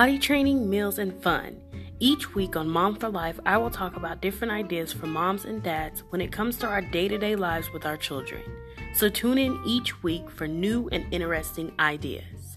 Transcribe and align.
potty 0.00 0.18
training, 0.18 0.70
meals, 0.70 0.98
and 0.98 1.12
fun. 1.22 1.60
Each 1.98 2.34
week 2.34 2.56
on 2.56 2.66
Mom 2.66 2.96
for 2.96 3.10
Life, 3.10 3.38
I 3.44 3.58
will 3.58 3.68
talk 3.68 3.96
about 3.96 4.22
different 4.22 4.50
ideas 4.50 4.94
for 4.94 5.06
moms 5.06 5.44
and 5.44 5.62
dads 5.62 6.04
when 6.08 6.22
it 6.22 6.32
comes 6.32 6.56
to 6.56 6.66
our 6.66 6.80
day 6.80 7.06
to 7.06 7.18
day 7.18 7.36
lives 7.36 7.70
with 7.70 7.84
our 7.84 7.98
children. 7.98 8.40
So 8.94 9.10
tune 9.10 9.36
in 9.36 9.60
each 9.66 10.02
week 10.02 10.30
for 10.30 10.48
new 10.48 10.88
and 10.90 11.04
interesting 11.12 11.70
ideas. 11.78 12.56